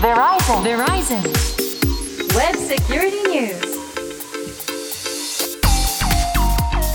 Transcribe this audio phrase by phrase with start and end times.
[0.00, 0.62] Verizon.
[0.62, 1.20] Verizon.
[2.34, 3.70] Web Security News.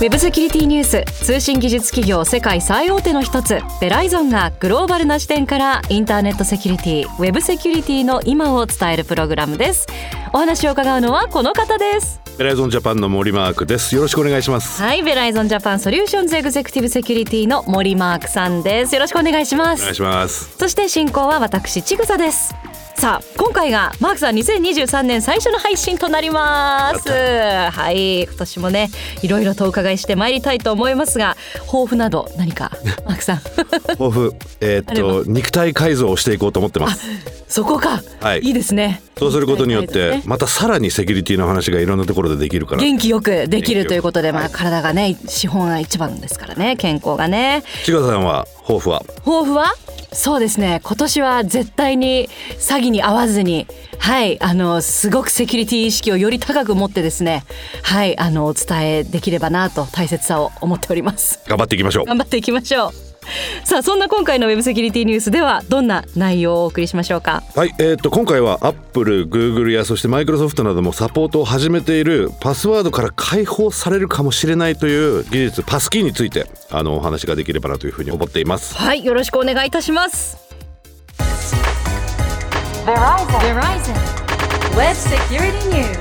[0.00, 9.86] ェブセキュリティニュース通信技術企業世界最大手の一つベライゾンがグローバルな視点からインターネットセキュリティウェブセキュリティの今を伝えるプログラムです。
[10.32, 12.20] お話を伺うのはこの方です。
[12.36, 13.94] ベライゾンジャパンの森マークです。
[13.94, 14.82] よろしくお願いします。
[14.82, 18.96] はいベライゾンジャパンソリューションズエグゼクティブセキュリティの森マークさんです。
[18.96, 19.82] よろしくお願いします。
[19.82, 20.56] お願いします。
[20.58, 22.52] そして進行は私ちぐさです
[22.96, 27.10] さあ今回がマークさん2023年最初の配信となります。
[27.10, 28.88] はい今年もね
[29.22, 32.72] いろいろとお伺いしてまいりたいと思いますが抱負など何か
[33.04, 33.40] マークさん？
[33.98, 37.02] 抱負えーっと肉体改造をしていこうと思ってます。
[37.48, 38.40] そこか、はい。
[38.40, 39.02] いいですね。
[39.18, 42.80] そうすることによってねまたさらにセキュリティの話がいろんなところでできるから。
[42.80, 44.52] 元気よくできるということで、まあ、はい。
[44.52, 47.62] 体がね資本が一番ですからね健康がね。
[47.84, 49.02] 千賀さんは抱負は？
[49.24, 49.72] 抱負は？
[50.12, 50.80] そうですね。
[50.82, 53.66] 今年は絶対に詐欺に遭わずに
[53.98, 57.44] はいあのすごくセキュリティ意識をより高く持ってですね
[57.82, 61.40] はいあのお伝えできればなと大切さを思っております。
[61.46, 62.04] 頑張っていきましょう。
[62.06, 63.05] 頑張っていきましょう
[63.64, 67.42] さあそんな今回のウェブセキュリティニュースではどんな内容をお送りしましょうか？
[67.54, 78.76] はい、えー、と今回はアップル、グーグルやそしてマイクロソフトなどもサポートを始めているパスワードから解放されるかもしれないという技術パスキーについてあのお話ができればなというふうに思っています。
[78.76, 80.36] はいよろしくお願いいたします
[82.86, 83.26] Verizon.
[83.40, 83.94] Verizon.
[84.76, 85.98] Web Security News.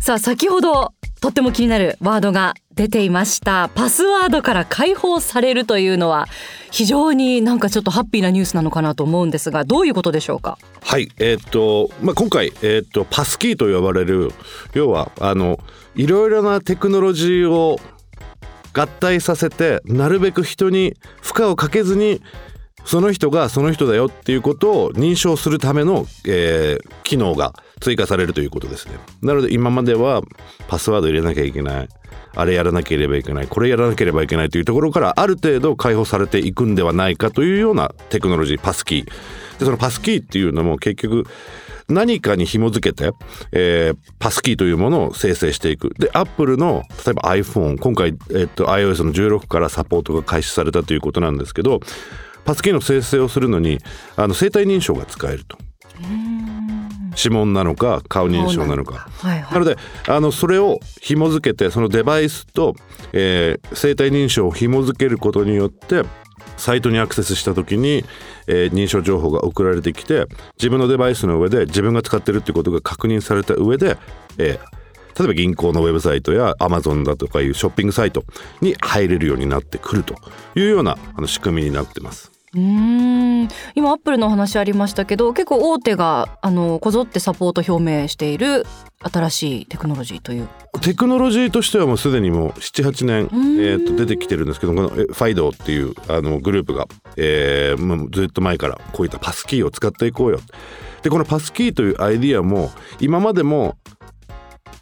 [0.00, 3.70] さあ先ほどとっても気になるワードが出ていました。
[3.74, 6.26] パスワードから解放されるというのは
[6.70, 10.58] 非常になんかちょっとハッピーなニュースなのかなと思うんですがどういうことでしょうか？
[10.82, 14.32] はい、えーっとまあ、今回、えーっとパスキーと呼ばれる
[14.74, 15.58] 要はあの
[15.94, 17.78] いろいろなテクノロジーを
[18.72, 22.22] 合体させてなるべく人に負荷をかけずに
[22.86, 28.94] その人がその人だよっていうことを認証するための、えー機能が追加されるということですね。
[29.20, 30.22] なので今までは
[30.68, 31.88] パスワード入れなきゃいけない。
[32.34, 39.04] あれやらなければいけないこれやらなければいけないというところからある程度解放されていくんではないかというようなテクノロジーパスキー。
[39.58, 41.26] でそのパスキーっていうのも結局
[41.88, 43.12] 何かに紐付けて、
[43.52, 45.90] えーパスキーというものを生成していく。
[45.98, 51.80] で、アップルの、例えば iPhone、今回、えっと、iOS の16からサポートが開始されたということなんですけど、
[52.44, 53.78] パスキーの生成をするのに、
[54.16, 55.58] あの、生体認証が使えると。
[57.16, 59.08] 指紋なのか、顔認証なのか。
[59.18, 59.76] はいはなので
[60.08, 62.74] あのそれを紐付けてそのデバイスと、
[63.12, 66.02] えー生体認証を紐付けることによって
[66.56, 68.04] サイトにアクセスした時に、
[68.46, 70.26] えー認証情報が送られてきて
[70.58, 73.96] 自分のデバイスの上で自分が使ってるってことが確認された上で、
[74.38, 74.82] えー
[75.18, 78.24] 例えば銀行のウェブサイトやアマゾンだとかいうショッピングサイト
[78.62, 80.14] に入れるようになってくると
[80.54, 82.31] いうようなあの仕組みになってます。
[82.54, 83.48] うーん。
[83.74, 88.66] 今アップルのお話ありましたけど結構大手があのこぞってサポート表明している
[89.00, 90.48] 新しいテクノロジーという。
[90.80, 93.60] テクノロジーとしてはもうすでにもう78年、ん。
[93.60, 96.86] えー、と出てきてるんですけどこのえファイドっていうあのグループが、
[97.16, 100.40] えーずっと前からこういったパスキーを使っていこうよ。
[101.02, 102.70] でこのパスキーというアイディアも
[103.00, 103.76] 今までも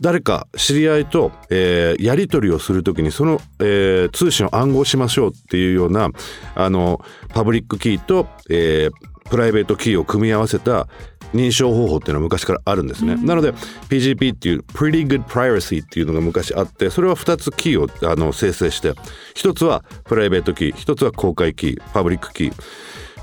[0.01, 6.11] 誰か知り合いと、えーやり取りをするときにその、えー通信を暗号しましょうっていうような
[6.55, 10.89] あのパブリックキーと、えープライベートキーを組み合わせた
[11.33, 13.15] 認証方法っていうのは昔からあるんですね。
[13.15, 13.53] なので
[13.89, 18.93] PGP っていう Pretty Good Privacy っていうのが昔あってそれは2つキーをあの生成して
[19.37, 22.55] 1つはプライベートキー1つは公開キーパブリックキー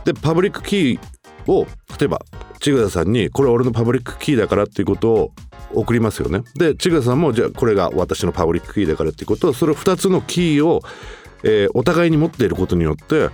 [0.05, 1.67] でパブリックキーを
[1.99, 2.21] 例えば
[2.59, 5.31] 千草さんにこれは俺のパブリックキーだからっていうことを
[5.73, 6.43] 送りますよね。
[6.55, 10.81] で千草さんもじゃあこれが私のパブリックキーだからっていうことをそれ2つのキーを、
[11.43, 13.29] えーお互いに持っていることによって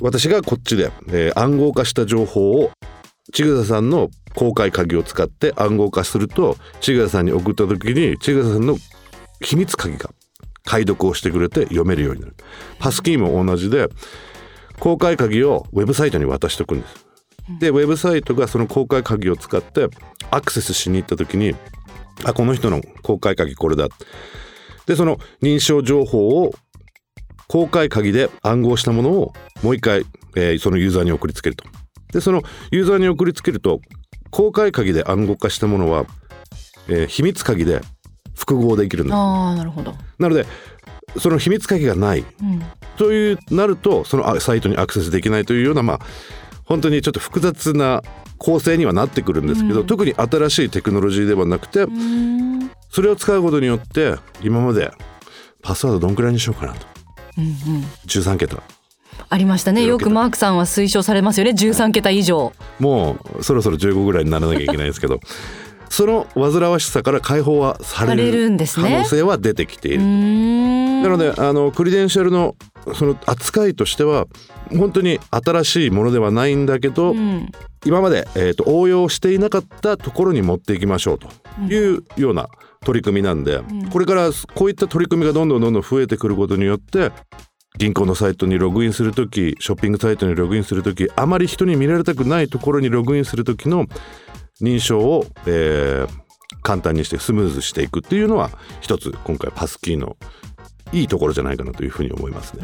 [0.00, 2.70] 私がこっちで、えー暗号化した情報を
[3.32, 8.76] 千草さんの公開鍵を使って暗号化すると千草さんに送った時に千草さんの
[9.40, 10.10] 秘密鍵が
[10.64, 12.34] 解読をしてくれて読めるようになる
[12.78, 13.88] パスキーも同じで
[14.78, 17.05] 公開鍵をウェブサイトに渡しておくんです
[17.60, 19.88] でウェブサイトがその公開鍵を使って
[20.30, 21.54] アクセスしに行った時に
[22.24, 23.88] あこの人の公開鍵これだ。
[24.86, 26.54] でその認証情報を
[27.48, 29.32] 公開鍵で暗号したものを
[29.62, 30.04] もう一回、
[30.36, 31.64] えーそのユーザーに送りつけると。
[32.12, 33.80] でそのユーザーに送りつけると
[34.30, 36.06] 公開鍵で暗号化したものは、
[36.88, 37.80] えー秘密鍵で
[38.36, 40.46] 複合できるんですあーなるほど、なので
[41.18, 42.20] その秘密鍵がない。
[42.20, 42.62] うん、
[42.96, 46.00] というなるとそのあサイトにアクセスできないというようなまあ
[46.66, 48.02] 本当にちょっと複雑な
[48.38, 49.86] 構成にはなってくるんですけど、うん。
[49.86, 52.70] 特に新しいテクノロジーではなくて、うーん。
[52.90, 54.90] それを使うことによって今まで
[55.62, 56.86] パスワードどんくらいにしようかなと。
[57.38, 57.52] うんうん。
[58.06, 58.62] 13桁。
[59.28, 59.84] ありましたね。
[59.84, 61.52] よくマークさんは推奨されますよね。
[61.52, 62.52] 13桁以上。
[62.78, 65.20] もうそろそろ15ぐらいにならなきゃいけないんですけど
[65.88, 68.90] その煩わしさから解放はされるるんですね。
[68.90, 70.02] 可能性は出てきていうる。
[71.02, 72.54] なのであのクリデンシャルの
[72.94, 74.26] その扱いとしては
[74.70, 77.50] 本当に新しいものではないんだけど、うん。
[77.84, 81.28] 今まで、えー、と応用していなかったところに持っていきましょうと
[81.72, 82.48] いうような
[82.84, 83.60] 取り組みなんで、
[83.92, 87.12] これからこういった取り組みがどんどんどんどん増えてくることによって
[87.78, 93.86] 銀行のサイトにログインする時ショッピングサイトにログインする時あまり人に見られたくないところにログインする時の
[94.60, 96.26] 認証を、えー
[96.66, 98.50] 簡単にしてスムーズしていくっていうのは
[98.80, 100.16] 一つ今回パスキーの
[100.92, 102.62] いいところじゃないかなというふうに思いますね。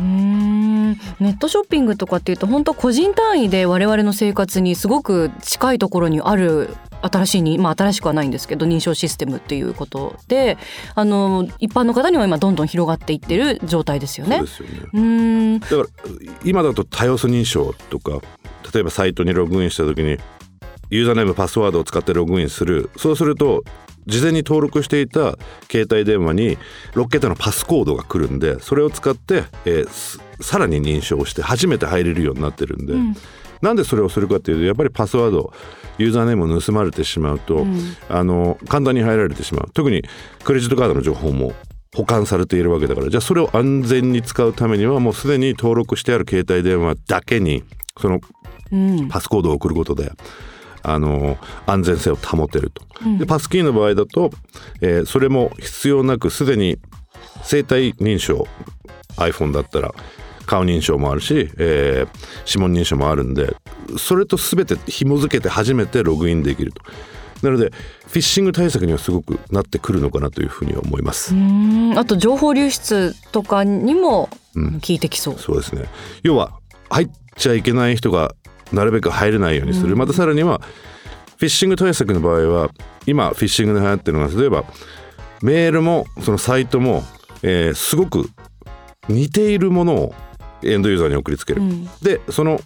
[1.20, 10.56] ネットショッピングとかっていうと本当個人単位で我々の生活にすごく近いところにある新しいにまあ新しくはないんですけど認証システムっていうことで
[10.94, 14.36] あの一般の方には今どんどん広がっていってる状態ですよね。
[14.38, 14.52] そうで。
[14.52, 14.88] すよね。
[14.92, 15.84] うーんだから
[16.44, 18.20] 今だと多要素認証とか
[18.72, 20.18] 例えばサイトにログインした時に
[20.90, 22.90] ユーザーネームパスワードを使ってログインする。
[22.96, 23.64] そうすると
[24.06, 25.36] 事前に登録していた
[25.70, 26.58] 携帯電話に
[26.92, 32.94] 6桁のパスコードが来るんでそれを使って、えーすさらに認証して初めて入れるようになってるんで、
[33.60, 35.52] なんでそれをするかっていうとやっぱりパスワード
[35.98, 37.64] ユーザーネームを盗まれてしまうと、
[38.08, 39.70] あの簡単に入られてしまう。
[39.72, 40.02] 特に
[40.42, 41.52] クレジットカードの情報も
[41.94, 47.62] 保管されているわけだからじゃあそれを安全に使うためにはもうすでに登録してある携帯電話だけに
[48.00, 48.20] その
[48.72, 49.08] うん。
[49.08, 50.10] パスコードを送ることで
[50.82, 52.82] あの安全性を保てると。
[53.18, 54.30] でパスキーの場合だと、
[54.80, 56.78] えーそれも必要なくすでに
[57.42, 58.46] 生体認証
[59.16, 59.92] iPhone だったら
[60.46, 62.08] 顔認証もあるし、えー
[62.46, 63.54] 指紋認証もあるんで
[63.98, 66.82] それと全て紐付けて初めてログインできると。
[67.42, 67.72] なので
[68.06, 71.34] フィッシング対策にはすごくなってくるのかなというふうに思います。
[71.96, 75.38] あと情報流出とかにも効いてきそう。
[75.38, 75.86] そうですね
[76.22, 76.52] 要は
[76.88, 78.34] 入っちゃいけない人が
[78.72, 80.60] なるべく入れないようにする、またさらには
[81.36, 82.70] フィッシング対策の場合は
[83.06, 84.64] 今フィッシングで流行ってるのが例えば
[85.42, 87.02] メールもそのサイトも、
[87.42, 88.28] えーすごく
[89.08, 90.14] 似ているものを
[90.62, 91.88] エンドユーザーに送りつける、ん。
[92.00, 92.60] でその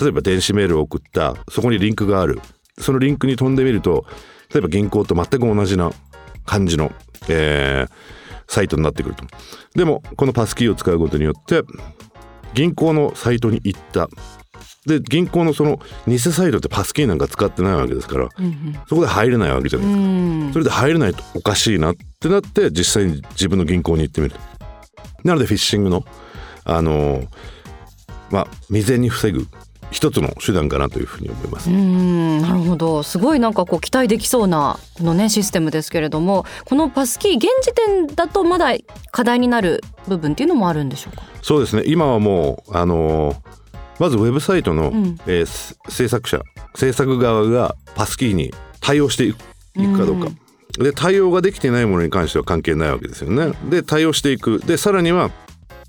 [0.00, 2.40] 例えば電子メールを送ったそこにリンクがある。
[2.78, 4.06] そのリンクに飛んでみると
[4.52, 5.90] 例えば銀行と全く同じな
[6.46, 6.92] 感じの、
[7.28, 7.92] えー
[8.50, 9.24] サイトになってくると。
[9.76, 11.62] でもこのパスキーを使うことによって
[12.52, 14.08] 銀行のサイトに行った
[14.86, 15.78] で銀行のその
[16.08, 18.28] 偽サイトってパスキーなんか使ってないわけですから、
[18.88, 20.52] そこで入れないわけじゃないですか、うん。
[20.52, 24.36] それで入れないとおかしいなってなって実際に自分の銀行に行ってみる。
[25.22, 26.04] なのでフィッシングの
[26.64, 27.28] あのー
[28.30, 29.46] まあ未然に防ぐ
[29.90, 33.02] 一つの手段かなというふうに思います、うんなるほど。
[33.02, 38.68] すごいなんかこう期待できそうなこのねシステムですけれどもこのパスキー現時点だとまだ
[39.10, 41.24] 課題になる部分っていうのもあるんでしょうか？
[41.42, 41.82] そうですね。
[41.86, 43.59] 今はもうあのー
[44.00, 45.18] まずウェブサイトの、ん。
[45.26, 46.42] えーす制作者
[46.74, 50.30] 制作側がパスキーに対応していくかどうか、
[50.78, 53.52] で対応ができていないものに関しては関係ないわけですよね。
[53.68, 54.60] で対応していく。
[54.60, 55.30] でさらには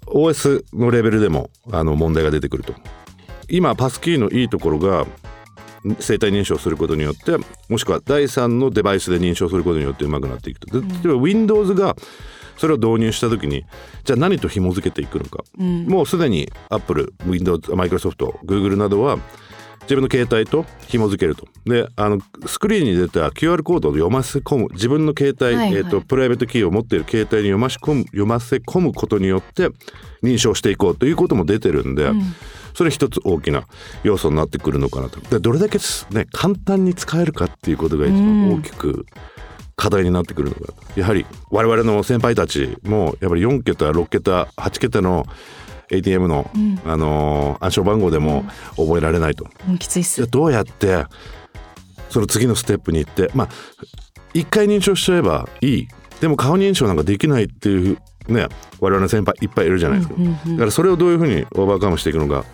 [0.07, 2.73] OS のレベルでもあの問題が出てくると。
[3.47, 5.05] 今パスキーのいいところが
[5.99, 7.37] 生体認証することによって
[7.69, 10.81] もしくは第三のデバイスで認証することによってうまくなっていくと。
[10.81, 11.95] で例えば Windows が
[12.57, 13.65] それを導入した時に
[14.03, 19.17] じゃあ何と紐付けていくのか、もうすでに Apple、Windows、Microsoft、Google などは
[19.81, 21.47] 自分の携帯と紐付けると。
[21.65, 24.67] であのスクリーンに出た QR コードを読ませ込む。
[24.71, 25.75] 自分の携帯、はいはい。
[25.75, 29.69] えー、とプライベートキーを持っている携帯に読まし込む読ませ込むことによって
[30.23, 32.11] 認証していこうということも出てるんで、
[32.73, 33.67] それ一つ大きな
[34.03, 35.19] 要素になってくるのかなと。
[35.19, 39.05] でどれだけすね簡単に使えるかっていうことが一番大きく
[39.81, 40.55] 課題になってくるの
[40.95, 45.25] やはり我々の先輩たちもやっぱり4桁6桁8桁の
[45.89, 46.51] ATM の、
[46.85, 48.45] あのー暗証番号でも
[48.77, 49.47] 覚えられないと。
[49.67, 50.27] うんきついっす。
[50.27, 51.05] どうやって
[52.11, 53.49] その次のステップに行ってまあ
[54.35, 55.87] 一回認証しちゃえばいい。
[56.19, 57.97] でも顔認証なんかできないっていう
[58.27, 60.15] ね我々の先輩いっぱいいるじゃないですか、
[60.51, 62.45] だからそれをどういうふうにオーバーカムしていくのか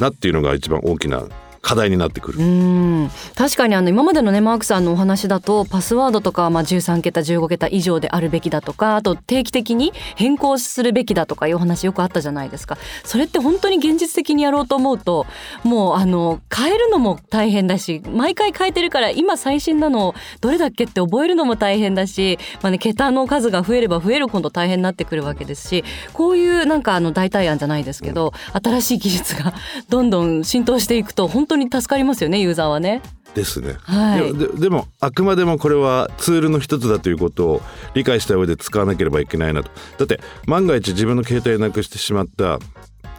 [0.00, 1.22] なっていうのが一番大きな
[1.64, 2.38] 課題になってくる。
[2.38, 15.26] うん確かにあの今までのねマークさんのお話だとパスワードとかまあ13桁15桁以上であるべきだとかあと定期的に変更するべきだとかいうお話よくあったじゃないですかそれって本当に現実的にやろうと思うと
[15.62, 29.54] もうあの変えるのも大変だし毎回変えてるから今最新なのをどれだっけって覚えるのも大変だし、まあね、桁の数が増えれば増えるほど大変になってくるわけですしこういうなんかあの代替案じゃないですけど新しい技術が
[29.88, 33.02] どんどん浸透していくと本当に助かりますよねユーザーはね。
[33.34, 34.32] ですね、はい。
[34.32, 37.62] でででもあくまでもこれはツールの一つだということを
[37.94, 39.70] 理解した上で使わなければいけないなと。
[39.98, 42.58] だって万が一自分の携帯なくしてしまった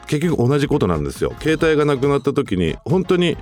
[0.08, 1.34] 結局同じことなんですよ。
[1.42, 3.38] 携帯がなくなった時に本当に、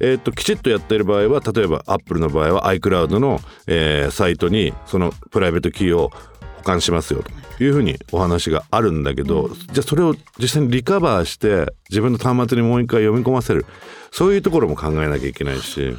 [0.00, 6.10] えー、ときちっとやっている場合は例えばアップルの場合は iCloud の、えーサイトにそのプライベートキーを
[6.58, 7.30] 保管しますよと
[7.64, 13.66] いうふうにお話があるんだけど、じゃあそれを実際にリカバーして自分の端末にもう一回読み込ませる。
[14.10, 15.96] そういうところも考えなきゃいけないし。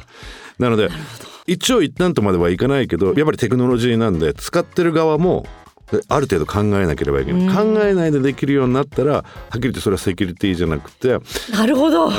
[0.58, 0.90] なので
[1.46, 5.46] 一応一旦とまではいかないけどやっぱりテクノロジーなんで使ってる側も
[6.08, 11.22] ある程度考えなければいけない、考えないでできるようになったらはっきり言ってそれはセキュリティじゃなくて、うん、
[11.54, 12.10] なるほど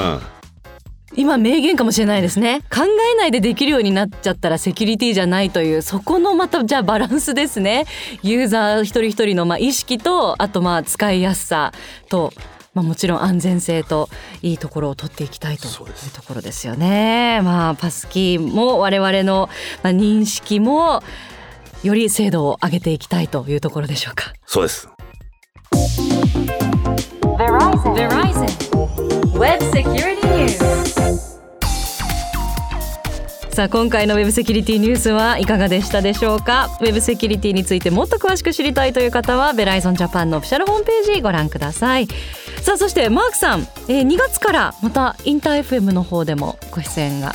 [1.15, 7.86] 今名言かもしれないですね考えないでできるようになっちゃったらセキュリティじゃないというそこのまたじゃあバランスですね
[8.24, 11.74] ユーザー一人一人のまあ意識とあとまあ使いやすさ
[12.10, 12.34] と
[12.74, 14.08] まあ、もちろん安全性と
[14.41, 15.74] いいところを取っていきたいという
[16.13, 17.41] ところですよね。
[17.44, 19.50] まあ、パスキーも我々の
[19.84, 21.03] 認識も
[21.84, 24.32] より精度を上げていきたいというところでしょうか。
[24.46, 24.88] そうです
[27.38, 27.94] Verizon.
[27.94, 29.00] Verizon.
[29.41, 30.60] Web Security News.
[33.50, 36.69] さあ今回のウェブセキュリティニュースはいかがでしたでしょうか？
[36.79, 42.05] ウェブセキュリティについてもっと詳しく知りたいという方はベライゾンジャパンのオフィシャルホームページご覧ください。
[42.62, 47.33] さあそしてマークさん、えー、2月からまたインター FM の方でもご出演が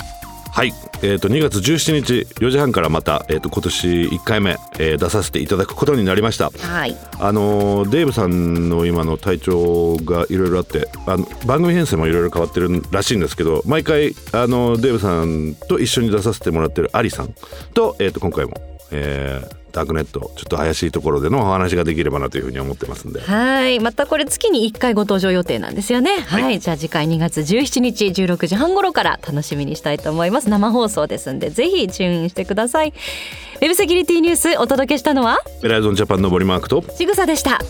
[0.56, 0.72] はい、
[1.02, 6.48] えー、と2月17日4時半からまた、えー、と今年1回目、えー出させていただくことになりました。
[6.48, 6.96] はい。
[7.20, 17.34] あのーデーブさんの今の体調がいろいろあってあの番組編成もいろいろ変わってるらしいんですけど毎回あのデーブさんと一緒に出させてもらってるアリさん
[17.74, 18.54] と,、えー、と今回も、
[18.92, 23.20] えーダークネットちょっと怪しいところでのお話ができればなというふうに思ってますんで。
[23.20, 23.78] はい。
[23.78, 26.16] またこれ月に1回ご登場予定なんですよね。
[26.26, 30.48] はい、じゃあ次回2月17日16時半頃から楽しみにしたいと思います。
[30.48, 32.88] 生放送ですんでぜひチューンしてください。
[32.88, 35.38] ウェブセキュリティニュースお届けしたのは？
[35.62, 37.60] ベライゾンジャパンの森マークとちぐさでした